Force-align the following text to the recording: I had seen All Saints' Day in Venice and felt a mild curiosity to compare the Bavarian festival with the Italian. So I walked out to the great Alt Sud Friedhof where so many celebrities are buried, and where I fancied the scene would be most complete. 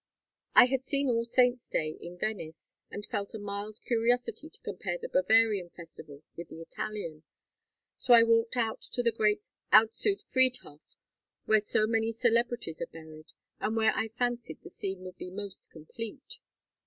I 0.55 0.65
had 0.65 0.81
seen 0.81 1.09
All 1.09 1.25
Saints' 1.25 1.67
Day 1.67 1.91
in 1.91 2.17
Venice 2.17 2.73
and 2.89 3.05
felt 3.05 3.35
a 3.35 3.37
mild 3.37 3.79
curiosity 3.83 4.49
to 4.49 4.61
compare 4.61 4.97
the 4.97 5.07
Bavarian 5.07 5.69
festival 5.69 6.23
with 6.35 6.47
the 6.49 6.59
Italian. 6.59 7.21
So 7.99 8.15
I 8.15 8.23
walked 8.23 8.57
out 8.57 8.81
to 8.81 9.03
the 9.03 9.11
great 9.11 9.49
Alt 9.71 9.93
Sud 9.93 10.19
Friedhof 10.19 10.81
where 11.45 11.61
so 11.61 11.85
many 11.85 12.11
celebrities 12.11 12.81
are 12.81 12.87
buried, 12.87 13.27
and 13.59 13.75
where 13.75 13.95
I 13.95 14.07
fancied 14.07 14.63
the 14.63 14.71
scene 14.71 15.01
would 15.01 15.19
be 15.19 15.29
most 15.29 15.69
complete. 15.69 16.39